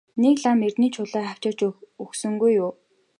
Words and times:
Нэг 0.21 0.35
лам 0.43 0.59
эрдэнийн 0.67 0.93
чулуу 0.95 1.23
авчирч 1.31 1.59
өгсөнгүй 2.03 2.51
юу? 2.63 2.71